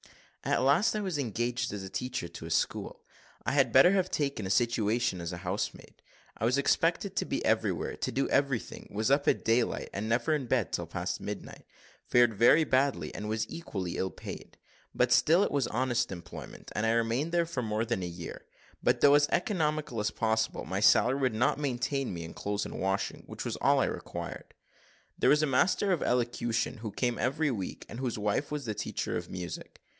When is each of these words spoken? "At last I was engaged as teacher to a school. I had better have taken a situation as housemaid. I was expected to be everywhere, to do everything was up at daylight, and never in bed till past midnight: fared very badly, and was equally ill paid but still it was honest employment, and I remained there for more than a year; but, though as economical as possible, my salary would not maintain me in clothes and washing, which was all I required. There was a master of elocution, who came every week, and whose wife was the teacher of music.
"At 0.43 0.63
last 0.63 0.95
I 0.95 1.01
was 1.01 1.19
engaged 1.19 1.71
as 1.71 1.87
teacher 1.91 2.27
to 2.27 2.47
a 2.47 2.49
school. 2.49 3.03
I 3.45 3.51
had 3.51 3.71
better 3.71 3.91
have 3.91 4.09
taken 4.09 4.47
a 4.47 4.49
situation 4.49 5.21
as 5.21 5.29
housemaid. 5.29 6.01
I 6.35 6.45
was 6.45 6.57
expected 6.57 7.15
to 7.15 7.25
be 7.25 7.45
everywhere, 7.45 7.95
to 7.97 8.11
do 8.11 8.27
everything 8.29 8.87
was 8.89 9.11
up 9.11 9.27
at 9.27 9.45
daylight, 9.45 9.91
and 9.93 10.09
never 10.09 10.33
in 10.33 10.47
bed 10.47 10.73
till 10.73 10.87
past 10.87 11.21
midnight: 11.21 11.67
fared 12.07 12.33
very 12.33 12.63
badly, 12.63 13.13
and 13.13 13.29
was 13.29 13.45
equally 13.47 13.95
ill 13.97 14.09
paid 14.09 14.57
but 14.95 15.11
still 15.11 15.43
it 15.43 15.51
was 15.51 15.67
honest 15.67 16.11
employment, 16.11 16.71
and 16.75 16.87
I 16.87 16.93
remained 16.93 17.31
there 17.31 17.45
for 17.45 17.61
more 17.61 17.85
than 17.85 18.01
a 18.01 18.07
year; 18.07 18.47
but, 18.81 19.01
though 19.01 19.13
as 19.13 19.29
economical 19.31 19.99
as 19.99 20.09
possible, 20.09 20.65
my 20.65 20.79
salary 20.79 21.19
would 21.19 21.35
not 21.35 21.59
maintain 21.59 22.11
me 22.11 22.23
in 22.23 22.33
clothes 22.33 22.65
and 22.65 22.79
washing, 22.79 23.21
which 23.27 23.45
was 23.45 23.57
all 23.57 23.79
I 23.79 23.85
required. 23.85 24.55
There 25.19 25.29
was 25.29 25.43
a 25.43 25.45
master 25.45 25.91
of 25.91 26.01
elocution, 26.01 26.77
who 26.77 26.91
came 26.91 27.19
every 27.19 27.51
week, 27.51 27.85
and 27.87 27.99
whose 27.99 28.17
wife 28.17 28.49
was 28.51 28.65
the 28.65 28.73
teacher 28.73 29.15
of 29.15 29.29
music. 29.29 29.77